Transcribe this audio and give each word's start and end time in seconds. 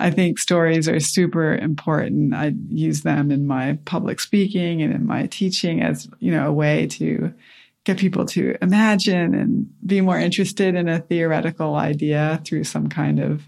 I 0.00 0.10
think 0.10 0.38
stories 0.38 0.88
are 0.88 1.00
super 1.00 1.54
important. 1.54 2.34
I 2.34 2.54
use 2.68 3.02
them 3.02 3.30
in 3.30 3.46
my 3.46 3.78
public 3.84 4.18
speaking 4.20 4.82
and 4.82 4.92
in 4.92 5.06
my 5.06 5.26
teaching 5.26 5.82
as, 5.82 6.08
you 6.18 6.32
know, 6.32 6.48
a 6.48 6.52
way 6.52 6.86
to 6.88 7.32
get 7.84 7.98
people 7.98 8.24
to 8.26 8.56
imagine 8.62 9.34
and 9.34 9.70
be 9.86 10.00
more 10.00 10.18
interested 10.18 10.74
in 10.74 10.88
a 10.88 11.00
theoretical 11.00 11.74
idea 11.74 12.40
through 12.44 12.64
some 12.64 12.88
kind 12.88 13.18
of 13.18 13.42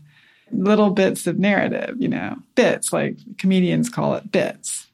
little 0.51 0.91
bits 0.91 1.27
of 1.27 1.39
narrative, 1.39 1.97
you 1.99 2.09
know, 2.09 2.37
bits 2.55 2.93
like 2.93 3.17
comedians 3.39 3.89
call 3.89 4.15
it 4.15 4.31
bits. 4.31 4.87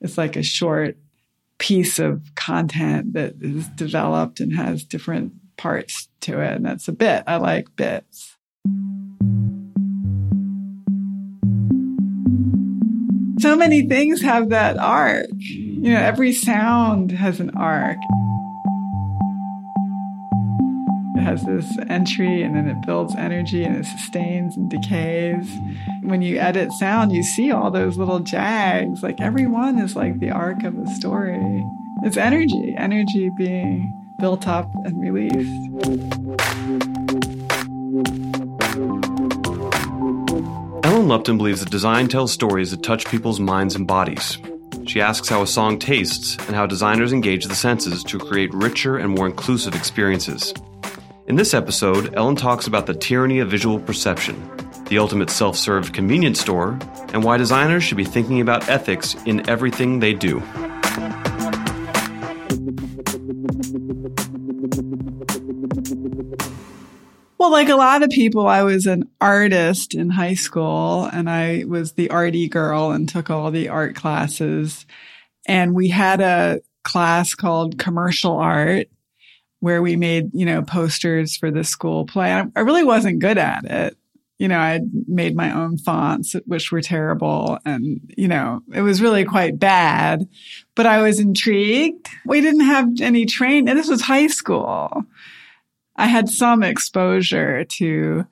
It's 0.00 0.18
like 0.18 0.36
a 0.36 0.42
short 0.42 0.96
piece 1.58 1.98
of 1.98 2.22
content 2.34 3.14
that 3.14 3.34
is 3.40 3.66
developed 3.68 4.40
and 4.40 4.54
has 4.54 4.84
different 4.84 5.32
parts 5.56 6.08
to 6.20 6.40
it. 6.40 6.52
And 6.52 6.66
that's 6.66 6.88
a 6.88 6.92
bit. 6.92 7.24
I 7.26 7.36
like 7.36 7.74
bits. 7.76 8.35
So 13.56 13.60
many 13.60 13.88
things 13.88 14.20
have 14.20 14.50
that 14.50 14.76
arc. 14.76 15.30
You 15.38 15.92
know, 15.92 15.98
every 15.98 16.34
sound 16.34 17.10
has 17.12 17.40
an 17.40 17.48
arc 17.56 17.96
It 21.16 21.22
has 21.22 21.42
this 21.46 21.64
entry 21.88 22.42
and 22.42 22.54
then 22.54 22.68
it 22.68 22.76
builds 22.84 23.14
energy 23.16 23.64
and 23.64 23.78
it 23.78 23.86
sustains 23.86 24.58
and 24.58 24.68
decays. 24.70 25.48
When 26.02 26.20
you 26.20 26.36
edit 26.36 26.70
sound, 26.72 27.12
you 27.12 27.22
see 27.22 27.50
all 27.50 27.70
those 27.70 27.96
little 27.96 28.20
jags. 28.20 29.02
Like 29.02 29.22
every 29.22 29.46
one 29.46 29.78
is 29.78 29.96
like 29.96 30.20
the 30.20 30.32
arc 30.32 30.62
of 30.62 30.76
a 30.76 30.86
story. 30.88 31.64
It's 32.02 32.18
energy, 32.18 32.74
energy 32.76 33.30
being 33.38 33.90
built 34.20 34.46
up 34.46 34.70
and 34.84 35.00
released. 35.00 35.48
Lupton 41.08 41.36
believes 41.36 41.60
that 41.60 41.70
design 41.70 42.08
tells 42.08 42.32
stories 42.32 42.70
that 42.70 42.82
touch 42.82 43.06
people's 43.06 43.40
minds 43.40 43.74
and 43.74 43.86
bodies. 43.86 44.38
She 44.86 45.00
asks 45.00 45.28
how 45.28 45.42
a 45.42 45.46
song 45.46 45.78
tastes 45.78 46.36
and 46.46 46.54
how 46.54 46.66
designers 46.66 47.12
engage 47.12 47.46
the 47.46 47.54
senses 47.54 48.04
to 48.04 48.18
create 48.18 48.52
richer 48.54 48.96
and 48.96 49.14
more 49.14 49.26
inclusive 49.26 49.74
experiences. 49.74 50.52
In 51.26 51.36
this 51.36 51.54
episode, 51.54 52.14
Ellen 52.14 52.36
talks 52.36 52.66
about 52.66 52.86
the 52.86 52.94
tyranny 52.94 53.40
of 53.40 53.50
visual 53.50 53.80
perception, 53.80 54.40
the 54.88 54.98
ultimate 54.98 55.30
self 55.30 55.56
served 55.56 55.92
convenience 55.92 56.40
store, 56.40 56.78
and 57.12 57.24
why 57.24 57.36
designers 57.36 57.82
should 57.82 57.96
be 57.96 58.04
thinking 58.04 58.40
about 58.40 58.68
ethics 58.68 59.16
in 59.26 59.48
everything 59.48 60.00
they 60.00 60.14
do. 60.14 60.42
Well, 67.46 67.52
like 67.52 67.68
a 67.68 67.76
lot 67.76 68.02
of 68.02 68.10
people, 68.10 68.48
I 68.48 68.64
was 68.64 68.86
an 68.86 69.08
artist 69.20 69.94
in 69.94 70.10
high 70.10 70.34
school 70.34 71.04
and 71.04 71.30
I 71.30 71.62
was 71.68 71.92
the 71.92 72.10
arty 72.10 72.48
girl 72.48 72.90
and 72.90 73.08
took 73.08 73.30
all 73.30 73.52
the 73.52 73.68
art 73.68 73.94
classes. 73.94 74.84
And 75.46 75.72
we 75.72 75.86
had 75.86 76.20
a 76.20 76.60
class 76.82 77.36
called 77.36 77.78
commercial 77.78 78.36
art 78.36 78.88
where 79.60 79.80
we 79.80 79.94
made, 79.94 80.34
you 80.34 80.44
know, 80.44 80.62
posters 80.62 81.36
for 81.36 81.52
the 81.52 81.62
school 81.62 82.04
play. 82.04 82.32
I 82.32 82.60
really 82.60 82.82
wasn't 82.82 83.20
good 83.20 83.38
at 83.38 83.64
it. 83.64 83.96
You 84.38 84.48
know, 84.48 84.58
I 84.58 84.80
made 85.06 85.36
my 85.36 85.54
own 85.54 85.78
fonts, 85.78 86.34
which 86.46 86.72
were 86.72 86.82
terrible. 86.82 87.60
And, 87.64 88.00
you 88.16 88.26
know, 88.26 88.60
it 88.74 88.80
was 88.80 89.00
really 89.00 89.24
quite 89.24 89.56
bad, 89.56 90.26
but 90.74 90.86
I 90.86 91.00
was 91.00 91.20
intrigued. 91.20 92.08
We 92.26 92.40
didn't 92.40 92.66
have 92.66 92.88
any 93.00 93.24
training. 93.24 93.68
And 93.68 93.78
this 93.78 93.88
was 93.88 94.02
high 94.02 94.26
school. 94.26 95.04
I 95.96 96.06
had 96.06 96.28
some 96.28 96.62
exposure 96.62 97.64
to, 97.64 98.26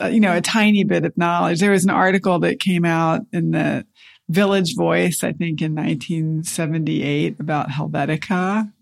uh, 0.00 0.06
you 0.06 0.20
know, 0.20 0.36
a 0.36 0.40
tiny 0.40 0.84
bit 0.84 1.04
of 1.04 1.16
knowledge. 1.16 1.60
There 1.60 1.70
was 1.70 1.84
an 1.84 1.90
article 1.90 2.38
that 2.40 2.60
came 2.60 2.84
out 2.84 3.22
in 3.32 3.50
the 3.50 3.86
Village 4.28 4.76
Voice, 4.76 5.24
I 5.24 5.32
think 5.32 5.60
in 5.60 5.74
1978 5.74 7.40
about 7.40 7.68
Helvetica 7.68 8.72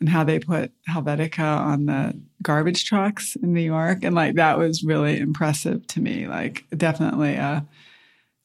and 0.00 0.08
how 0.08 0.24
they 0.24 0.38
put 0.38 0.72
Helvetica 0.88 1.58
on 1.58 1.86
the 1.86 2.18
garbage 2.42 2.84
trucks 2.84 3.36
in 3.36 3.52
New 3.52 3.60
York. 3.60 4.04
And 4.04 4.14
like 4.14 4.36
that 4.36 4.58
was 4.58 4.84
really 4.84 5.18
impressive 5.18 5.86
to 5.88 6.00
me. 6.00 6.26
Like 6.26 6.64
definitely 6.76 7.34
a 7.34 7.66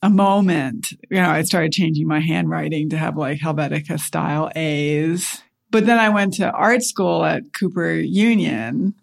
a 0.02 0.10
moment. 0.10 0.92
You 1.10 1.22
know, 1.22 1.30
I 1.30 1.44
started 1.44 1.72
changing 1.72 2.08
my 2.08 2.20
handwriting 2.20 2.90
to 2.90 2.98
have 2.98 3.16
like 3.16 3.40
Helvetica 3.40 4.00
style 4.00 4.52
A's. 4.54 5.42
But 5.72 5.86
then 5.86 5.98
I 5.98 6.10
went 6.10 6.34
to 6.36 6.52
art 6.52 6.84
school 6.84 7.24
at 7.24 7.54
Cooper 7.54 7.94
Union, 7.94 8.94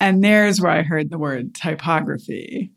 and 0.00 0.22
there's 0.22 0.60
where 0.60 0.72
I 0.72 0.82
heard 0.82 1.10
the 1.10 1.18
word 1.18 1.54
typography. 1.54 2.72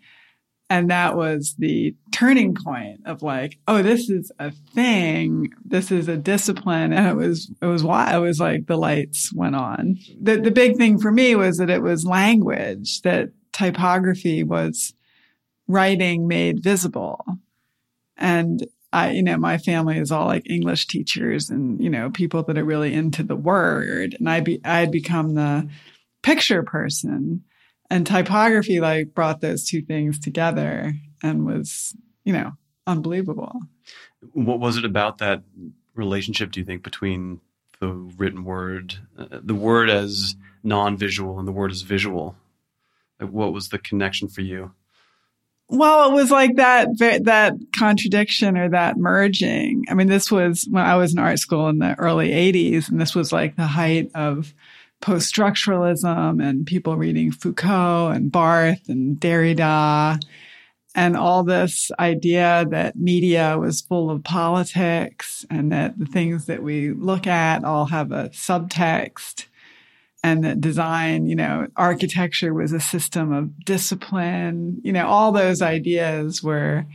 And 0.71 0.91
that 0.91 1.17
was 1.17 1.55
the 1.57 1.95
turning 2.11 2.53
point 2.53 3.01
of 3.05 3.23
like, 3.23 3.57
oh, 3.67 3.81
this 3.81 4.07
is 4.07 4.31
a 4.37 4.51
thing. 4.51 5.51
This 5.65 5.91
is 5.91 6.07
a 6.07 6.15
discipline. 6.15 6.93
And 6.93 7.07
it 7.07 7.15
was, 7.15 7.51
it 7.59 7.65
was 7.65 7.83
why 7.83 8.15
it 8.15 8.19
was 8.19 8.39
like 8.39 8.67
the 8.67 8.77
lights 8.77 9.33
went 9.33 9.55
on. 9.55 9.97
The, 10.21 10.37
the 10.39 10.51
big 10.51 10.77
thing 10.77 10.99
for 10.99 11.11
me 11.11 11.35
was 11.35 11.57
that 11.57 11.71
it 11.71 11.81
was 11.81 12.05
language, 12.05 13.01
that 13.01 13.29
typography 13.51 14.43
was 14.43 14.93
writing 15.67 16.27
made 16.27 16.63
visible. 16.63 17.25
And 18.15 18.67
I, 18.93 19.11
you 19.11 19.23
know, 19.23 19.37
my 19.37 19.57
family 19.57 19.97
is 19.97 20.11
all 20.11 20.27
like 20.27 20.49
English 20.49 20.85
teachers 20.85 21.49
and, 21.49 21.81
you 21.81 21.89
know, 21.89 22.11
people 22.11 22.43
that 22.43 22.57
are 22.59 22.63
really 22.63 22.93
into 22.93 23.23
the 23.23 23.35
word. 23.35 24.15
And 24.19 24.29
I 24.29 24.41
be, 24.41 24.61
I 24.63 24.79
had 24.79 24.91
become 24.91 25.33
the 25.33 25.67
picture 26.21 26.63
person 26.63 27.43
and 27.89 28.05
typography 28.05 28.79
like 28.79 29.13
brought 29.13 29.41
those 29.41 29.65
two 29.65 29.81
things 29.81 30.19
together 30.19 30.93
and 31.23 31.45
was, 31.45 31.95
you 32.23 32.33
know, 32.33 32.53
unbelievable. 32.87 33.59
What 34.33 34.59
was 34.59 34.77
it 34.77 34.85
about 34.85 35.19
that 35.19 35.43
relationship, 35.95 36.51
do 36.51 36.59
you 36.59 36.65
think, 36.65 36.83
between 36.83 37.39
the 37.79 37.89
written 37.89 38.43
word, 38.43 38.95
uh, 39.17 39.39
the 39.41 39.55
word 39.55 39.89
as 39.89 40.35
non 40.63 40.97
visual 40.97 41.39
and 41.39 41.47
the 41.47 41.51
word 41.51 41.71
as 41.71 41.81
visual? 41.81 42.35
Like, 43.19 43.31
what 43.31 43.53
was 43.53 43.69
the 43.69 43.79
connection 43.79 44.27
for 44.27 44.41
you? 44.41 44.73
Well, 45.71 46.09
it 46.09 46.13
was 46.13 46.31
like 46.31 46.55
that, 46.55 46.87
that 46.97 47.53
contradiction 47.77 48.57
or 48.57 48.69
that 48.69 48.97
merging. 48.97 49.85
I 49.87 49.93
mean, 49.93 50.07
this 50.07 50.31
was 50.31 50.67
when 50.69 50.83
I 50.83 50.95
was 50.95 51.13
in 51.13 51.19
art 51.19 51.37
school 51.37 51.69
in 51.69 51.77
the 51.77 51.97
early 51.99 52.29
80s, 52.29 52.89
and 52.89 52.99
this 52.99 53.13
was 53.13 53.31
like 53.31 53.55
the 53.55 53.67
height 53.67 54.09
of 54.15 54.53
post 55.01 55.33
structuralism 55.33 56.43
and 56.43 56.65
people 56.65 56.97
reading 56.97 57.31
Foucault 57.31 58.09
and 58.13 58.31
Barthes 58.31 58.89
and 58.89 59.17
Derrida 59.19 60.19
and 60.95 61.15
all 61.15 61.43
this 61.43 61.91
idea 61.99 62.65
that 62.71 62.95
media 62.95 63.57
was 63.57 63.81
full 63.81 64.09
of 64.09 64.23
politics 64.23 65.45
and 65.49 65.71
that 65.71 65.97
the 65.97 66.05
things 66.05 66.45
that 66.47 66.63
we 66.63 66.91
look 66.91 67.27
at 67.27 67.63
all 67.63 67.85
have 67.85 68.11
a 68.11 68.29
subtext 68.29 69.45
and 70.23 70.43
that 70.43 70.59
design, 70.59 71.27
you 71.27 71.35
know, 71.35 71.67
architecture 71.75 72.53
was 72.53 72.73
a 72.73 72.79
system 72.79 73.31
of 73.31 73.63
discipline, 73.63 74.81
you 74.83 74.91
know, 74.91 75.07
all 75.07 75.31
those 75.31 75.61
ideas 75.61 76.43
were 76.43 76.85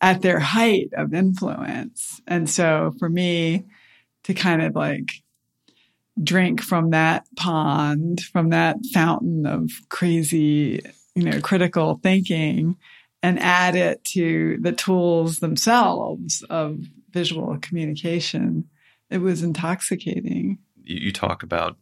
at 0.00 0.20
their 0.20 0.40
height 0.40 0.90
of 0.94 1.14
influence. 1.14 2.20
And 2.26 2.50
so 2.50 2.92
for 2.98 3.08
me 3.08 3.64
to 4.24 4.34
kind 4.34 4.60
of 4.60 4.74
like 4.74 5.22
drink 6.22 6.62
from 6.62 6.90
that 6.90 7.26
pond, 7.36 8.20
from 8.20 8.50
that 8.50 8.76
fountain 8.92 9.46
of 9.46 9.70
crazy, 9.88 10.80
you 11.14 11.24
know, 11.24 11.40
critical 11.40 11.98
thinking 12.02 12.76
and 13.22 13.40
add 13.40 13.74
it 13.74 14.04
to 14.04 14.58
the 14.60 14.72
tools 14.72 15.38
themselves 15.38 16.44
of 16.50 16.78
visual 17.10 17.56
communication. 17.58 18.68
It 19.10 19.18
was 19.18 19.42
intoxicating. 19.42 20.58
You 20.82 21.10
talk 21.12 21.42
about 21.42 21.76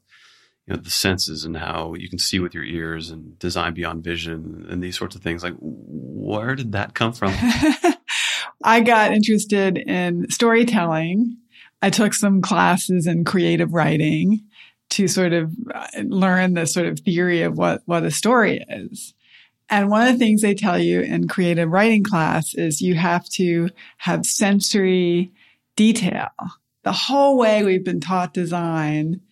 you 0.66 0.74
know 0.74 0.80
the 0.80 0.90
senses 0.90 1.44
and 1.44 1.56
how 1.56 1.94
you 1.94 2.08
can 2.08 2.18
see 2.18 2.38
with 2.38 2.54
your 2.54 2.64
ears 2.64 3.10
and 3.10 3.38
design 3.38 3.74
beyond 3.74 4.04
vision 4.04 4.66
and 4.70 4.82
these 4.82 4.96
sorts 4.96 5.16
of 5.16 5.22
things 5.22 5.42
like 5.42 5.54
where 5.58 6.54
did 6.54 6.72
that 6.72 6.94
come 6.94 7.12
from 7.12 7.34
i 8.64 8.80
got 8.80 9.12
interested 9.12 9.76
in 9.76 10.30
storytelling 10.30 11.36
I 11.82 11.90
took 11.90 12.14
some 12.14 12.40
classes 12.40 13.06
in 13.06 13.24
creative 13.24 13.74
writing 13.74 14.44
to 14.90 15.08
sort 15.08 15.32
of 15.32 15.52
uh, 15.74 15.86
learn 16.04 16.54
the 16.54 16.66
sort 16.66 16.86
of 16.86 17.00
theory 17.00 17.42
of 17.42 17.58
what, 17.58 17.82
what 17.86 18.04
a 18.04 18.10
story 18.10 18.64
is. 18.68 19.14
And 19.68 19.90
one 19.90 20.06
of 20.06 20.12
the 20.12 20.18
things 20.18 20.42
they 20.42 20.54
tell 20.54 20.78
you 20.78 21.00
in 21.00 21.28
creative 21.28 21.70
writing 21.70 22.04
class 22.04 22.54
is 22.54 22.82
you 22.82 22.94
have 22.94 23.28
to 23.30 23.70
have 23.96 24.26
sensory 24.26 25.32
detail. 25.76 26.28
The 26.84 26.92
whole 26.92 27.38
way 27.38 27.64
we've 27.64 27.84
been 27.84 28.00
taught 28.00 28.34
design 28.34 29.22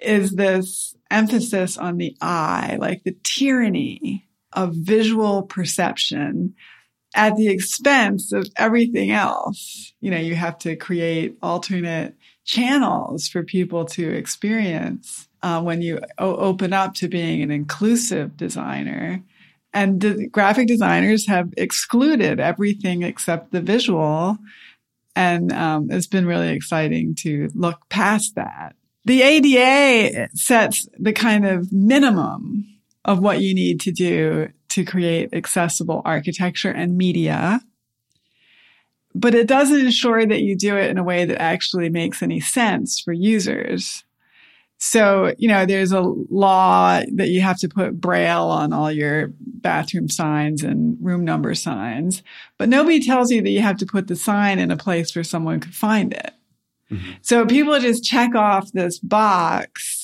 is 0.00 0.32
this 0.32 0.94
emphasis 1.10 1.78
on 1.78 1.96
the 1.96 2.16
eye, 2.20 2.76
like 2.78 3.04
the 3.04 3.16
tyranny 3.22 4.28
of 4.52 4.74
visual 4.74 5.42
perception 5.42 6.54
at 7.14 7.36
the 7.36 7.48
expense 7.48 8.32
of 8.32 8.48
everything 8.56 9.10
else. 9.12 9.92
You 10.00 10.10
know, 10.10 10.18
you 10.18 10.34
have 10.36 10.58
to 10.60 10.76
create 10.76 11.36
alternate 11.42 12.16
channels 12.44 13.28
for 13.28 13.42
people 13.42 13.84
to 13.86 14.10
experience 14.10 15.28
uh, 15.42 15.62
when 15.62 15.82
you 15.82 16.00
o- 16.18 16.36
open 16.36 16.72
up 16.72 16.94
to 16.94 17.08
being 17.08 17.42
an 17.42 17.50
inclusive 17.50 18.36
designer 18.36 19.22
And 19.72 20.00
the 20.00 20.28
graphic 20.28 20.68
designers 20.68 21.26
have 21.26 21.52
excluded 21.56 22.40
everything 22.40 23.02
except 23.02 23.52
the 23.52 23.60
visual. 23.60 24.38
And 25.16 25.52
um, 25.52 25.90
it's 25.90 26.06
been 26.06 26.26
really 26.26 26.50
exciting 26.50 27.14
to 27.16 27.50
look 27.54 27.88
past 27.88 28.34
that. 28.36 28.76
The 29.04 29.22
ADA 29.22 30.30
sets 30.34 30.88
the 30.98 31.12
kind 31.12 31.46
of 31.46 31.72
minimum 31.72 32.66
of 33.04 33.20
what 33.20 33.40
you 33.40 33.54
need 33.54 33.80
to 33.82 33.92
do 33.92 34.48
to 34.74 34.84
create 34.84 35.32
accessible 35.32 36.02
architecture 36.04 36.70
and 36.70 36.96
media. 36.96 37.60
But 39.14 39.34
it 39.34 39.46
doesn't 39.46 39.78
ensure 39.78 40.26
that 40.26 40.42
you 40.42 40.56
do 40.56 40.76
it 40.76 40.90
in 40.90 40.98
a 40.98 41.04
way 41.04 41.24
that 41.24 41.40
actually 41.40 41.88
makes 41.88 42.22
any 42.22 42.40
sense 42.40 42.98
for 42.98 43.12
users. 43.12 44.04
So, 44.78 45.32
you 45.38 45.46
know, 45.46 45.64
there's 45.64 45.92
a 45.92 46.00
law 46.00 47.00
that 47.14 47.28
you 47.28 47.40
have 47.40 47.58
to 47.60 47.68
put 47.68 48.00
braille 48.00 48.48
on 48.48 48.72
all 48.72 48.90
your 48.90 49.32
bathroom 49.38 50.08
signs 50.08 50.64
and 50.64 50.98
room 51.00 51.24
number 51.24 51.54
signs, 51.54 52.24
but 52.58 52.68
nobody 52.68 53.00
tells 53.00 53.30
you 53.30 53.40
that 53.42 53.50
you 53.50 53.62
have 53.62 53.78
to 53.78 53.86
put 53.86 54.08
the 54.08 54.16
sign 54.16 54.58
in 54.58 54.72
a 54.72 54.76
place 54.76 55.14
where 55.14 55.24
someone 55.24 55.60
could 55.60 55.74
find 55.74 56.12
it. 56.12 56.32
Mm-hmm. 56.90 57.12
So 57.22 57.46
people 57.46 57.78
just 57.78 58.04
check 58.04 58.34
off 58.34 58.72
this 58.72 58.98
box 58.98 60.03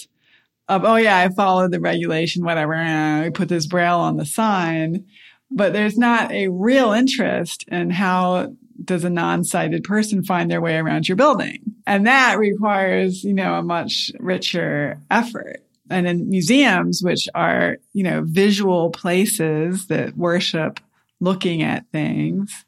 of, 0.70 0.84
oh 0.84 0.96
yeah, 0.96 1.19
I 1.19 1.28
followed 1.28 1.72
the 1.72 1.81
regulation, 1.81 2.44
whatever. 2.44 2.75
And 2.75 3.25
I 3.25 3.31
put 3.31 3.49
this 3.49 3.67
braille 3.67 3.99
on 3.99 4.17
the 4.17 4.25
sign, 4.25 5.05
but 5.50 5.72
there's 5.72 5.99
not 5.99 6.31
a 6.31 6.49
real 6.49 6.93
interest 6.93 7.64
in 7.69 7.90
how 7.90 8.55
does 8.82 9.05
a 9.05 9.11
non-sighted 9.11 9.84
person 9.84 10.25
find 10.25 10.50
their 10.50 10.61
way 10.61 10.76
around 10.76 11.08
your 11.08 11.17
building? 11.17 11.58
And 11.87 12.06
that 12.06 12.38
requires, 12.38 13.25
you 13.25 13.34
know, 13.34 13.55
a 13.55 13.62
much 13.62 14.12
richer 14.20 14.99
effort. 15.11 15.62
And 15.90 16.06
in 16.06 16.31
museums, 16.31 17.02
which 17.02 17.28
are, 17.34 17.78
you 17.93 18.05
know, 18.05 18.22
visual 18.25 18.90
places 18.90 19.88
that 19.88 20.17
worship 20.17 20.78
looking 21.19 21.62
at 21.62 21.84
things, 21.90 22.64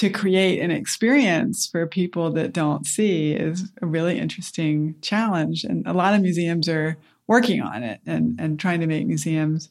to 0.00 0.08
create 0.08 0.60
an 0.60 0.70
experience 0.70 1.66
for 1.66 1.86
people 1.86 2.32
that 2.32 2.54
don't 2.54 2.86
see 2.86 3.32
is 3.32 3.70
a 3.82 3.86
really 3.86 4.18
interesting 4.18 4.94
challenge. 5.02 5.62
And 5.62 5.86
a 5.86 5.92
lot 5.92 6.14
of 6.14 6.22
museums 6.22 6.70
are 6.70 6.96
working 7.26 7.60
on 7.60 7.82
it 7.82 8.00
and, 8.06 8.40
and 8.40 8.58
trying 8.58 8.80
to 8.80 8.86
make 8.86 9.06
museums 9.06 9.68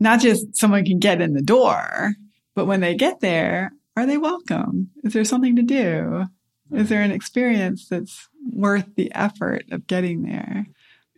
not 0.00 0.20
just 0.20 0.56
someone 0.56 0.86
can 0.86 0.98
get 0.98 1.20
in 1.20 1.34
the 1.34 1.42
door, 1.42 2.14
but 2.54 2.64
when 2.64 2.80
they 2.80 2.94
get 2.94 3.20
there, 3.20 3.72
are 3.94 4.06
they 4.06 4.16
welcome? 4.16 4.88
Is 5.04 5.12
there 5.12 5.24
something 5.24 5.54
to 5.56 5.62
do? 5.62 6.24
Is 6.72 6.88
there 6.88 7.02
an 7.02 7.10
experience 7.10 7.88
that's 7.88 8.26
worth 8.50 8.86
the 8.94 9.12
effort 9.14 9.66
of 9.70 9.86
getting 9.86 10.22
there? 10.22 10.66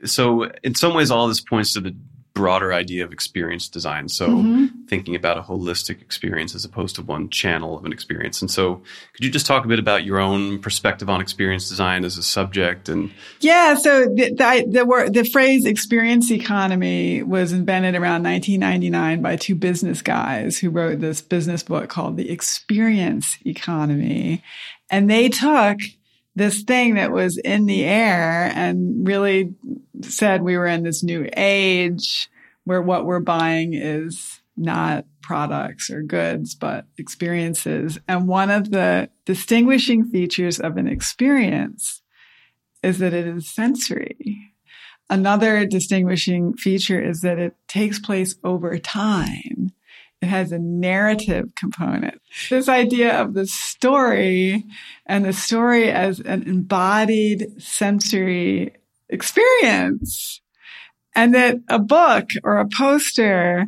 So, 0.05 0.51
in 0.65 0.75
some 0.75 0.95
ways, 0.95 1.13
all 1.13 1.29
this 1.29 1.41
points 1.41 1.75
to 1.75 1.81
the 1.81 1.95
broader 2.41 2.73
idea 2.73 3.05
of 3.05 3.13
experience 3.13 3.69
design. 3.69 4.09
So 4.09 4.29
mm-hmm. 4.29 4.87
thinking 4.87 5.15
about 5.15 5.37
a 5.37 5.43
holistic 5.43 6.01
experience 6.01 6.55
as 6.55 6.65
opposed 6.65 6.97
to 6.97 7.03
one 7.03 7.29
channel 7.29 7.77
of 7.77 7.85
an 7.85 7.93
experience. 7.93 8.41
And 8.41 8.51
so 8.51 8.77
could 9.13 9.25
you 9.25 9.31
just 9.31 9.45
talk 9.45 9.65
a 9.65 9.69
bit 9.69 9.79
about 9.79 10.05
your 10.05 10.19
own 10.19 10.59
perspective 10.59 11.11
on 11.11 11.21
experience 11.21 11.69
design 11.69 12.03
as 12.03 12.17
a 12.17 12.23
subject 12.23 12.89
and 12.89 13.13
Yeah, 13.41 13.75
so 13.75 14.07
the 14.07 14.31
the, 14.31 14.67
the, 14.71 14.87
word, 14.87 15.13
the 15.13 15.25
phrase 15.25 15.67
experience 15.67 16.31
economy 16.31 17.23
was 17.23 17.53
invented 17.53 17.95
around 17.95 18.23
1999 18.23 19.21
by 19.21 19.37
two 19.37 19.55
business 19.55 20.01
guys 20.01 20.59
who 20.59 20.71
wrote 20.71 21.01
this 21.01 21.21
business 21.21 21.63
book 21.63 21.91
called 21.91 22.17
The 22.17 22.31
Experience 22.31 23.37
Economy. 23.45 24.43
And 24.91 25.11
they 25.11 25.29
took 25.29 25.79
this 26.35 26.63
thing 26.63 26.95
that 26.95 27.13
was 27.13 27.39
in 27.39 27.67
the 27.67 27.85
air 27.85 28.51
and 28.55 29.07
really 29.07 29.55
said 30.03 30.43
we 30.43 30.57
were 30.57 30.67
in 30.67 30.83
this 30.83 31.03
new 31.03 31.29
age 31.37 32.31
where 32.65 32.83
what 32.83 33.05
we're 33.05 33.21
buying 33.21 33.75
is 33.75 34.41
not 34.57 35.07
products 35.23 35.91
or 35.91 36.03
goods, 36.03 36.55
but 36.55 36.87
experiences. 36.99 37.99
And 38.07 38.29
one 38.29 38.51
of 38.51 38.71
the 38.71 39.11
distinguishing 39.25 40.05
features 40.05 40.61
of 40.61 40.77
an 40.77 40.87
experience 40.87 42.03
is 42.83 42.99
that 42.99 43.15
it 43.15 43.27
is 43.27 43.53
sensory. 43.53 44.53
Another 45.09 45.67
distinguishing 45.67 46.55
feature 46.55 47.01
is 47.01 47.21
that 47.23 47.39
it 47.39 47.55
takes 47.67 47.99
place 47.99 48.37
over 48.45 48.79
time. 48.79 49.73
It 50.21 50.27
has 50.27 50.53
a 50.53 50.59
narrative 50.59 51.55
component. 51.55 52.21
This 52.51 52.69
idea 52.69 53.19
of 53.19 53.33
the 53.33 53.47
story 53.47 54.65
and 55.07 55.25
the 55.25 55.33
story 55.33 55.91
as 55.91 56.21
an 56.21 56.43
embodied 56.43 57.63
sensory 57.63 58.75
experience. 59.09 60.43
And 61.15 61.35
that 61.35 61.57
a 61.69 61.79
book 61.79 62.31
or 62.45 62.59
a 62.59 62.69
poster, 62.69 63.67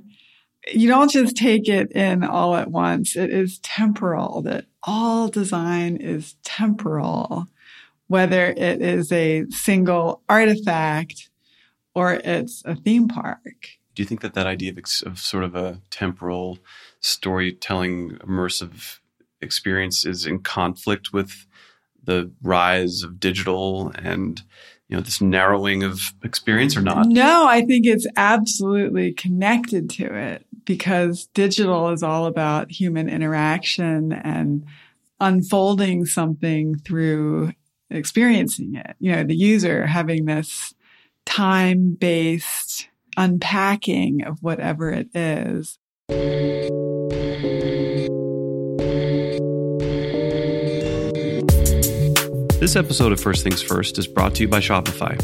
you 0.73 0.89
don't 0.89 1.11
just 1.11 1.37
take 1.37 1.69
it 1.69 1.91
in 1.93 2.23
all 2.23 2.55
at 2.55 2.71
once. 2.71 3.17
It 3.17 3.31
is 3.31 3.59
temporal, 3.61 4.43
that 4.43 4.67
all 4.83 5.29
design 5.29 5.97
is 5.97 6.37
temporal, 6.45 7.47
whether 8.09 8.47
it 8.47 8.83
is 8.83 9.11
a 9.11 9.47
single 9.49 10.23
artifact 10.29 11.31
or 11.95 12.13
it's 12.13 12.63
a 12.67 12.75
theme 12.75 13.09
park 13.09 13.79
do 13.95 14.03
you 14.03 14.07
think 14.07 14.21
that 14.21 14.35
that 14.35 14.47
idea 14.47 14.73
of, 14.73 14.79
of 15.07 15.19
sort 15.19 15.45
of 15.45 15.55
a 15.55 15.81
temporal 15.91 16.59
storytelling 17.01 18.13
immersive 18.19 18.99
experience 19.41 20.07
is 20.07 20.25
in 20.25 20.41
conflict 20.41 21.13
with 21.13 21.47
the 22.05 22.31
rise 22.43 23.03
of 23.03 23.21
digital 23.21 23.93
and 23.97 24.43
you 24.89 24.97
know 24.97 25.03
this 25.03 25.21
narrowing 25.21 25.83
of 25.83 26.13
experience 26.23 26.77
or 26.77 26.83
not? 26.83 27.07
No 27.07 27.47
i 27.47 27.63
think 27.63 27.87
it's 27.87 28.07
absolutely 28.17 29.13
connected 29.13 29.89
to 29.91 30.15
it 30.15 30.47
because 30.65 31.27
digital 31.35 31.91
is 31.91 32.03
all 32.03 32.27
about 32.27 32.71
human 32.71 33.09
interaction 33.09 34.13
and 34.13 34.65
unfolding 35.21 36.05
something 36.05 36.77
through 36.79 37.53
experiencing 37.91 38.75
it. 38.75 38.97
You 38.99 39.13
know 39.13 39.25
the 39.25 39.37
user 39.37 39.87
having 39.87 40.25
this 40.25 40.75
time 41.25 41.95
based 41.95 42.89
unpacking 43.17 44.25
of 44.25 44.43
whatever 44.43 44.91
it 44.91 45.09
is. 45.15 45.79
This 52.61 52.77
episode 52.77 53.11
of 53.11 53.21
First 53.21 53.43
Things 53.43 53.61
First 53.61 53.99
is 53.99 54.07
brought 54.07 54.37
to 54.37 54.43
you 54.43 54.49
by 54.49 54.61
Shopify. 54.61 55.19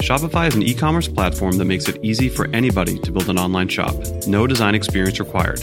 Shopify 0.00 0.48
is 0.48 0.54
an 0.54 0.62
e 0.62 0.74
commerce 0.74 1.08
platform 1.08 1.56
that 1.58 1.64
makes 1.64 1.88
it 1.88 1.98
easy 2.02 2.28
for 2.28 2.48
anybody 2.48 2.98
to 2.98 3.12
build 3.12 3.30
an 3.30 3.38
online 3.38 3.68
shop. 3.68 3.94
No 4.26 4.46
design 4.46 4.74
experience 4.74 5.18
required. 5.18 5.60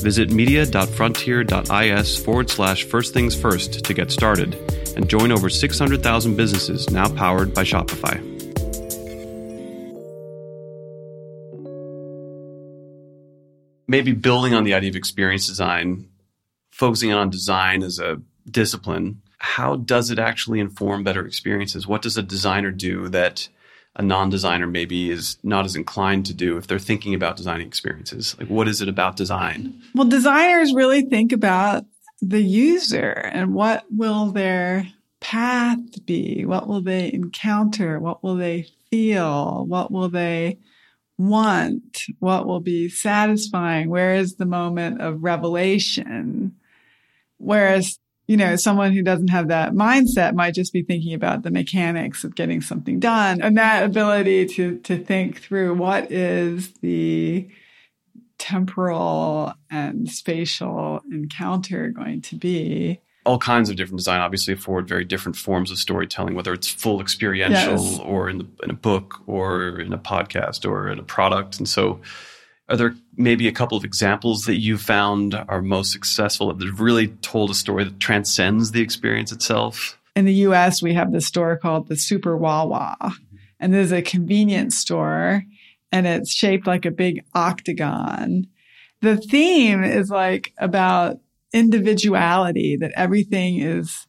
Visit 0.00 0.32
media.frontier.is 0.32 2.18
forward 2.24 2.50
slash 2.50 2.84
first 2.84 3.14
things 3.14 3.40
first 3.40 3.84
to 3.84 3.94
get 3.94 4.10
started 4.10 4.54
and 4.96 5.08
join 5.08 5.30
over 5.30 5.48
600,000 5.48 6.36
businesses 6.36 6.90
now 6.90 7.08
powered 7.08 7.54
by 7.54 7.62
Shopify. 7.62 8.31
Maybe 13.92 14.12
building 14.12 14.54
on 14.54 14.64
the 14.64 14.72
idea 14.72 14.88
of 14.88 14.96
experience 14.96 15.46
design, 15.46 16.08
focusing 16.70 17.12
on 17.12 17.28
design 17.28 17.82
as 17.82 17.98
a 17.98 18.20
discipline, 18.50 19.20
how 19.36 19.76
does 19.76 20.10
it 20.10 20.18
actually 20.18 20.60
inform 20.60 21.04
better 21.04 21.26
experiences? 21.26 21.86
What 21.86 22.00
does 22.00 22.16
a 22.16 22.22
designer 22.22 22.70
do 22.70 23.08
that 23.08 23.48
a 23.94 24.02
non-designer 24.02 24.66
maybe 24.66 25.10
is 25.10 25.36
not 25.42 25.66
as 25.66 25.76
inclined 25.76 26.24
to 26.24 26.32
do 26.32 26.56
if 26.56 26.66
they're 26.66 26.78
thinking 26.78 27.12
about 27.12 27.36
designing 27.36 27.66
experiences? 27.66 28.34
Like 28.40 28.48
what 28.48 28.66
is 28.66 28.80
it 28.80 28.88
about 28.88 29.16
design? 29.16 29.82
Well, 29.94 30.08
designers 30.08 30.72
really 30.72 31.02
think 31.02 31.30
about 31.30 31.84
the 32.22 32.40
user 32.40 33.10
and 33.10 33.52
what 33.52 33.84
will 33.90 34.32
their 34.32 34.88
path 35.20 36.06
be? 36.06 36.46
What 36.46 36.66
will 36.66 36.80
they 36.80 37.12
encounter? 37.12 38.00
What 38.00 38.24
will 38.24 38.36
they 38.36 38.68
feel? 38.90 39.66
What 39.66 39.92
will 39.92 40.08
they 40.08 40.56
want, 41.18 42.04
what 42.18 42.46
will 42.46 42.60
be 42.60 42.88
satisfying, 42.88 43.88
where 43.88 44.14
is 44.14 44.36
the 44.36 44.46
moment 44.46 45.00
of 45.00 45.22
revelation. 45.22 46.54
Whereas, 47.38 47.98
you 48.26 48.36
know, 48.36 48.56
someone 48.56 48.92
who 48.92 49.02
doesn't 49.02 49.28
have 49.28 49.48
that 49.48 49.72
mindset 49.72 50.34
might 50.34 50.54
just 50.54 50.72
be 50.72 50.82
thinking 50.82 51.14
about 51.14 51.42
the 51.42 51.50
mechanics 51.50 52.24
of 52.24 52.34
getting 52.34 52.60
something 52.60 52.98
done 52.98 53.42
and 53.42 53.56
that 53.56 53.84
ability 53.84 54.46
to, 54.46 54.78
to 54.78 54.96
think 54.96 55.40
through 55.40 55.74
what 55.74 56.10
is 56.10 56.72
the 56.74 57.48
temporal 58.38 59.54
and 59.70 60.08
spatial 60.10 61.00
encounter 61.10 61.88
going 61.90 62.20
to 62.20 62.36
be 62.36 63.00
all 63.24 63.38
kinds 63.38 63.70
of 63.70 63.76
different 63.76 63.98
design 63.98 64.20
obviously 64.20 64.54
afford 64.54 64.88
very 64.88 65.04
different 65.04 65.36
forms 65.36 65.70
of 65.70 65.78
storytelling, 65.78 66.34
whether 66.34 66.52
it's 66.52 66.68
full 66.68 67.00
experiential 67.00 67.84
yes. 67.84 67.98
or 68.00 68.28
in, 68.28 68.38
the, 68.38 68.46
in 68.62 68.70
a 68.70 68.74
book 68.74 69.20
or 69.26 69.80
in 69.80 69.92
a 69.92 69.98
podcast 69.98 70.68
or 70.68 70.88
in 70.88 70.98
a 70.98 71.02
product. 71.02 71.58
And 71.58 71.68
so, 71.68 72.00
are 72.68 72.76
there 72.76 72.94
maybe 73.16 73.48
a 73.48 73.52
couple 73.52 73.76
of 73.76 73.84
examples 73.84 74.44
that 74.44 74.58
you 74.58 74.78
found 74.78 75.34
are 75.34 75.60
most 75.60 75.92
successful 75.92 76.52
that 76.52 76.66
have 76.66 76.80
really 76.80 77.08
told 77.08 77.50
a 77.50 77.54
story 77.54 77.84
that 77.84 78.00
transcends 78.00 78.72
the 78.72 78.80
experience 78.80 79.32
itself? 79.32 79.98
In 80.14 80.24
the 80.24 80.34
US, 80.34 80.82
we 80.82 80.94
have 80.94 81.12
this 81.12 81.26
store 81.26 81.56
called 81.56 81.88
the 81.88 81.96
Super 81.96 82.36
Wawa, 82.36 82.96
and 83.60 83.74
there's 83.74 83.92
a 83.92 84.02
convenience 84.02 84.78
store, 84.78 85.44
and 85.90 86.06
it's 86.06 86.32
shaped 86.32 86.66
like 86.66 86.86
a 86.86 86.90
big 86.90 87.24
octagon 87.34 88.46
the 89.02 89.16
theme 89.16 89.84
is 89.84 90.08
like 90.08 90.54
about 90.56 91.18
individuality, 91.52 92.76
that 92.76 92.92
everything 92.96 93.60
is 93.60 94.06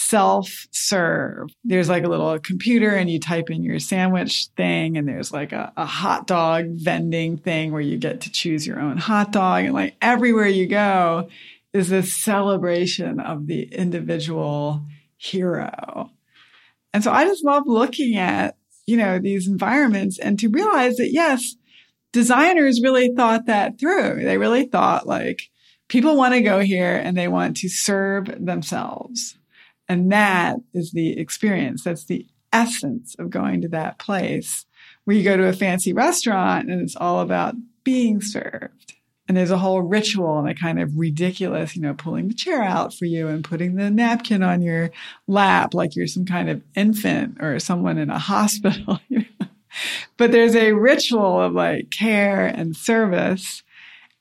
self 0.00 0.66
serve. 0.70 1.48
There's 1.62 1.88
like 1.88 2.04
a 2.04 2.08
little 2.08 2.38
computer 2.38 2.90
and 2.90 3.10
you 3.10 3.20
type 3.20 3.50
in 3.50 3.62
your 3.62 3.78
sandwich 3.78 4.48
thing 4.56 4.96
and 4.96 5.06
there's 5.06 5.32
like 5.32 5.52
a, 5.52 5.72
a, 5.76 5.84
hot 5.84 6.26
dog 6.26 6.66
vending 6.70 7.36
thing 7.36 7.70
where 7.70 7.82
you 7.82 7.98
get 7.98 8.22
to 8.22 8.32
choose 8.32 8.66
your 8.66 8.80
own 8.80 8.96
hot 8.96 9.30
dog. 9.30 9.64
And 9.64 9.74
like 9.74 9.96
everywhere 10.00 10.46
you 10.46 10.66
go 10.66 11.28
is 11.74 11.90
this 11.90 12.14
celebration 12.14 13.20
of 13.20 13.46
the 13.46 13.62
individual 13.64 14.82
hero. 15.18 16.10
And 16.94 17.04
so 17.04 17.12
I 17.12 17.24
just 17.24 17.44
love 17.44 17.64
looking 17.66 18.16
at, 18.16 18.56
you 18.86 18.96
know, 18.96 19.18
these 19.18 19.46
environments 19.46 20.18
and 20.18 20.38
to 20.40 20.48
realize 20.48 20.96
that 20.96 21.12
yes, 21.12 21.56
designers 22.12 22.80
really 22.82 23.14
thought 23.14 23.46
that 23.46 23.78
through. 23.78 24.24
They 24.24 24.38
really 24.38 24.64
thought 24.64 25.06
like 25.06 25.42
people 25.90 26.16
want 26.16 26.32
to 26.32 26.40
go 26.40 26.60
here 26.60 26.96
and 26.96 27.16
they 27.16 27.28
want 27.28 27.56
to 27.58 27.68
serve 27.68 28.26
themselves. 28.42 29.36
And 29.88 30.10
that 30.12 30.56
is 30.72 30.92
the 30.92 31.18
experience. 31.18 31.82
That's 31.82 32.04
the 32.04 32.26
essence 32.52 33.16
of 33.18 33.28
going 33.28 33.60
to 33.62 33.68
that 33.68 33.98
place 33.98 34.66
where 35.04 35.16
you 35.16 35.24
go 35.24 35.36
to 35.36 35.48
a 35.48 35.52
fancy 35.52 35.92
restaurant 35.92 36.70
and 36.70 36.80
it's 36.80 36.94
all 36.94 37.20
about 37.20 37.56
being 37.82 38.20
served. 38.20 38.94
And 39.26 39.36
there's 39.36 39.50
a 39.50 39.58
whole 39.58 39.82
ritual 39.82 40.38
and 40.38 40.48
a 40.48 40.54
kind 40.54 40.80
of 40.80 40.96
ridiculous, 40.96 41.74
you 41.74 41.82
know, 41.82 41.94
pulling 41.94 42.28
the 42.28 42.34
chair 42.34 42.62
out 42.62 42.94
for 42.94 43.04
you 43.04 43.26
and 43.26 43.44
putting 43.44 43.74
the 43.74 43.90
napkin 43.90 44.42
on 44.44 44.62
your 44.62 44.90
lap 45.26 45.74
like 45.74 45.96
you're 45.96 46.06
some 46.06 46.24
kind 46.24 46.48
of 46.48 46.62
infant 46.76 47.38
or 47.40 47.58
someone 47.58 47.98
in 47.98 48.10
a 48.10 48.18
hospital. 48.30 49.00
but 50.16 50.30
there's 50.30 50.54
a 50.54 50.72
ritual 50.72 51.40
of 51.40 51.52
like 51.52 51.90
care 51.90 52.46
and 52.46 52.76
service. 52.76 53.64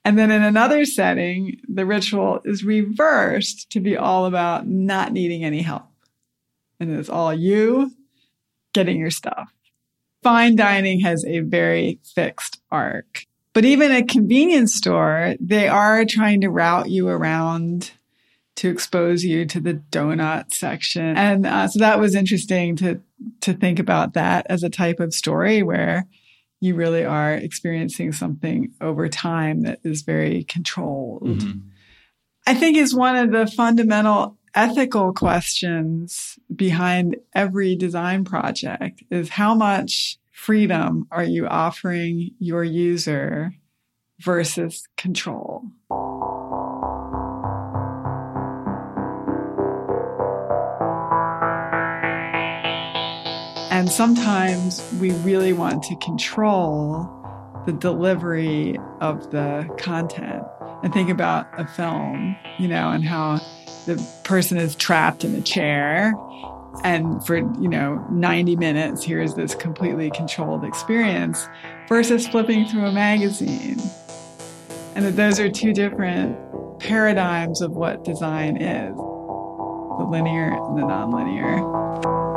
And 0.05 0.17
then 0.17 0.31
in 0.31 0.43
another 0.43 0.85
setting, 0.85 1.59
the 1.67 1.85
ritual 1.85 2.41
is 2.45 2.63
reversed 2.63 3.69
to 3.71 3.79
be 3.79 3.97
all 3.97 4.25
about 4.25 4.67
not 4.67 5.11
needing 5.11 5.43
any 5.43 5.61
help. 5.61 5.87
And 6.79 6.91
it's 6.91 7.09
all 7.09 7.33
you 7.33 7.91
getting 8.73 8.97
your 8.97 9.11
stuff. 9.11 9.51
Fine 10.23 10.55
dining 10.55 11.01
has 11.01 11.25
a 11.25 11.39
very 11.39 11.99
fixed 12.15 12.61
arc. 12.71 13.25
But 13.53 13.65
even 13.65 13.91
a 13.91 14.05
convenience 14.05 14.75
store, 14.75 15.35
they 15.39 15.67
are 15.67 16.05
trying 16.05 16.41
to 16.41 16.49
route 16.49 16.89
you 16.89 17.07
around 17.07 17.91
to 18.57 18.69
expose 18.69 19.23
you 19.23 19.45
to 19.45 19.59
the 19.59 19.75
donut 19.89 20.51
section. 20.51 21.17
And 21.17 21.45
uh, 21.45 21.67
so 21.67 21.79
that 21.79 21.99
was 21.99 22.13
interesting 22.13 22.75
to 22.77 23.01
to 23.41 23.53
think 23.53 23.79
about 23.79 24.13
that 24.13 24.45
as 24.49 24.63
a 24.63 24.69
type 24.69 24.99
of 24.99 25.13
story 25.13 25.63
where 25.63 26.07
you 26.59 26.75
really 26.75 27.05
are 27.05 27.33
experiencing 27.33 28.11
something 28.11 28.73
over 28.81 29.07
time 29.07 29.61
that 29.61 29.79
is 29.83 30.01
very 30.01 30.43
controlled. 30.43 31.23
Mm-hmm. 31.23 31.59
I 32.45 32.53
think 32.53 32.77
is 32.77 32.93
one 32.93 33.15
of 33.15 33.31
the 33.31 33.47
fundamental 33.47 34.37
ethical 34.55 35.13
questions 35.13 36.39
behind 36.53 37.15
every 37.33 37.75
design 37.75 38.25
project 38.25 39.03
is 39.11 39.29
how 39.29 39.53
much 39.53 40.17
freedom 40.31 41.07
are 41.11 41.23
you 41.23 41.47
offering 41.47 42.31
your 42.39 42.63
user 42.63 43.53
versus 44.19 44.87
control? 44.97 45.63
And 53.79 53.89
sometimes 53.89 54.85
we 54.99 55.11
really 55.19 55.53
want 55.53 55.83
to 55.83 55.95
control 55.95 57.09
the 57.65 57.71
delivery 57.71 58.77
of 58.99 59.31
the 59.31 59.73
content 59.77 60.43
and 60.83 60.93
think 60.93 61.09
about 61.09 61.47
a 61.57 61.65
film, 61.65 62.35
you 62.57 62.67
know, 62.67 62.89
and 62.89 63.05
how 63.05 63.37
the 63.85 63.95
person 64.25 64.57
is 64.57 64.75
trapped 64.75 65.23
in 65.23 65.33
a 65.33 65.39
chair 65.39 66.13
and 66.83 67.25
for, 67.25 67.37
you 67.37 67.69
know, 67.69 68.05
90 68.11 68.57
minutes, 68.57 69.01
here's 69.01 69.35
this 69.35 69.55
completely 69.55 70.11
controlled 70.11 70.65
experience 70.65 71.47
versus 71.87 72.27
flipping 72.27 72.65
through 72.65 72.85
a 72.85 72.91
magazine. 72.91 73.79
And 74.93 75.05
that 75.05 75.15
those 75.15 75.39
are 75.39 75.49
two 75.49 75.71
different 75.71 76.37
paradigms 76.81 77.61
of 77.61 77.71
what 77.71 78.03
design 78.03 78.57
is 78.57 78.93
the 78.97 80.05
linear 80.05 80.51
and 80.51 80.77
the 80.77 80.81
nonlinear. 80.81 82.28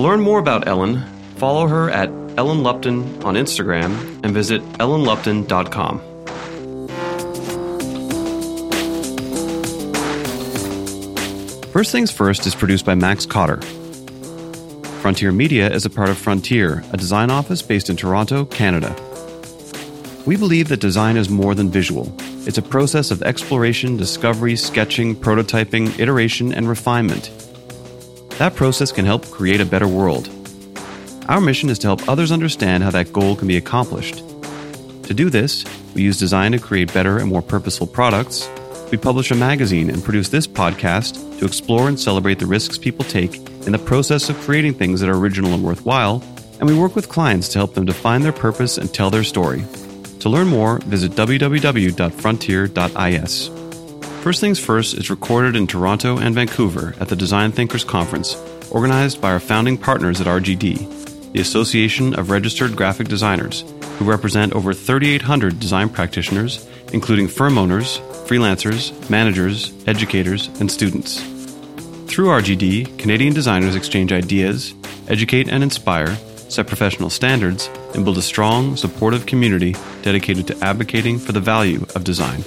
To 0.00 0.06
learn 0.06 0.22
more 0.22 0.38
about 0.38 0.66
Ellen, 0.66 1.04
follow 1.36 1.66
her 1.66 1.90
at 1.90 2.08
Ellen 2.38 2.62
Lupton 2.62 3.22
on 3.22 3.34
Instagram 3.34 4.24
and 4.24 4.32
visit 4.32 4.62
ellenlupton.com. 4.78 6.00
First 11.70 11.92
Things 11.92 12.10
First 12.10 12.46
is 12.46 12.54
produced 12.54 12.86
by 12.86 12.94
Max 12.94 13.26
Cotter. 13.26 13.60
Frontier 15.02 15.32
Media 15.32 15.70
is 15.70 15.84
a 15.84 15.90
part 15.90 16.08
of 16.08 16.16
Frontier, 16.16 16.82
a 16.94 16.96
design 16.96 17.30
office 17.30 17.60
based 17.60 17.90
in 17.90 17.96
Toronto, 17.96 18.46
Canada. 18.46 18.96
We 20.24 20.38
believe 20.38 20.68
that 20.68 20.80
design 20.80 21.18
is 21.18 21.28
more 21.28 21.54
than 21.54 21.68
visual. 21.68 22.10
It's 22.46 22.56
a 22.56 22.62
process 22.62 23.10
of 23.10 23.22
exploration, 23.22 23.98
discovery, 23.98 24.56
sketching, 24.56 25.14
prototyping, 25.14 25.98
iteration, 25.98 26.54
and 26.54 26.66
refinement. 26.66 27.30
That 28.40 28.56
process 28.56 28.90
can 28.90 29.04
help 29.04 29.30
create 29.30 29.60
a 29.60 29.66
better 29.66 29.86
world. 29.86 30.30
Our 31.28 31.42
mission 31.42 31.68
is 31.68 31.78
to 31.80 31.88
help 31.88 32.08
others 32.08 32.32
understand 32.32 32.82
how 32.82 32.90
that 32.92 33.12
goal 33.12 33.36
can 33.36 33.46
be 33.46 33.58
accomplished. 33.58 34.24
To 35.02 35.12
do 35.12 35.28
this, 35.28 35.62
we 35.94 36.00
use 36.00 36.18
design 36.18 36.52
to 36.52 36.58
create 36.58 36.94
better 36.94 37.18
and 37.18 37.28
more 37.28 37.42
purposeful 37.42 37.86
products. 37.86 38.48
We 38.90 38.96
publish 38.96 39.30
a 39.30 39.34
magazine 39.34 39.90
and 39.90 40.02
produce 40.02 40.30
this 40.30 40.46
podcast 40.46 41.38
to 41.38 41.44
explore 41.44 41.86
and 41.86 42.00
celebrate 42.00 42.38
the 42.38 42.46
risks 42.46 42.78
people 42.78 43.04
take 43.04 43.34
in 43.66 43.72
the 43.72 43.78
process 43.78 44.30
of 44.30 44.40
creating 44.40 44.72
things 44.72 45.00
that 45.00 45.10
are 45.10 45.18
original 45.18 45.52
and 45.52 45.62
worthwhile. 45.62 46.24
And 46.60 46.66
we 46.66 46.74
work 46.74 46.96
with 46.96 47.10
clients 47.10 47.50
to 47.50 47.58
help 47.58 47.74
them 47.74 47.84
define 47.84 48.22
their 48.22 48.32
purpose 48.32 48.78
and 48.78 48.90
tell 48.90 49.10
their 49.10 49.22
story. 49.22 49.66
To 50.20 50.30
learn 50.30 50.48
more, 50.48 50.78
visit 50.78 51.12
www.frontier.is. 51.12 53.59
First 54.20 54.42
Things 54.42 54.58
First 54.60 54.98
is 54.98 55.08
recorded 55.08 55.56
in 55.56 55.66
Toronto 55.66 56.18
and 56.18 56.34
Vancouver 56.34 56.94
at 57.00 57.08
the 57.08 57.16
Design 57.16 57.52
Thinkers 57.52 57.84
Conference, 57.84 58.36
organized 58.70 59.18
by 59.18 59.32
our 59.32 59.40
founding 59.40 59.78
partners 59.78 60.20
at 60.20 60.26
RGD, 60.26 61.32
the 61.32 61.40
Association 61.40 62.12
of 62.18 62.28
Registered 62.28 62.76
Graphic 62.76 63.08
Designers, 63.08 63.64
who 63.98 64.04
represent 64.04 64.52
over 64.52 64.74
3,800 64.74 65.58
design 65.58 65.88
practitioners, 65.88 66.68
including 66.92 67.28
firm 67.28 67.56
owners, 67.56 67.98
freelancers, 68.26 68.92
managers, 69.08 69.72
educators, 69.86 70.48
and 70.60 70.70
students. 70.70 71.22
Through 72.06 72.26
RGD, 72.26 72.98
Canadian 72.98 73.32
designers 73.32 73.74
exchange 73.74 74.12
ideas, 74.12 74.74
educate 75.08 75.48
and 75.48 75.62
inspire, 75.62 76.14
set 76.50 76.66
professional 76.66 77.08
standards, 77.08 77.70
and 77.94 78.04
build 78.04 78.18
a 78.18 78.22
strong, 78.22 78.76
supportive 78.76 79.24
community 79.24 79.74
dedicated 80.02 80.46
to 80.48 80.62
advocating 80.62 81.18
for 81.18 81.32
the 81.32 81.40
value 81.40 81.86
of 81.94 82.04
design. 82.04 82.44